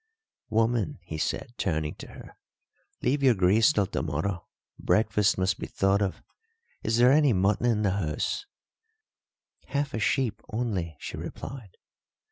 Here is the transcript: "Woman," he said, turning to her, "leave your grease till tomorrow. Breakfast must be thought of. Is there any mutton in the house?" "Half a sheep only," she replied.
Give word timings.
"Woman," 0.49 0.97
he 1.03 1.19
said, 1.19 1.53
turning 1.59 1.93
to 1.97 2.07
her, 2.13 2.35
"leave 3.03 3.21
your 3.21 3.35
grease 3.35 3.71
till 3.71 3.85
tomorrow. 3.85 4.47
Breakfast 4.79 5.37
must 5.37 5.59
be 5.59 5.67
thought 5.67 6.01
of. 6.01 6.23
Is 6.81 6.97
there 6.97 7.11
any 7.11 7.33
mutton 7.33 7.67
in 7.67 7.83
the 7.83 7.91
house?" 7.91 8.47
"Half 9.67 9.93
a 9.93 9.99
sheep 9.99 10.41
only," 10.49 10.95
she 10.97 11.17
replied. 11.17 11.77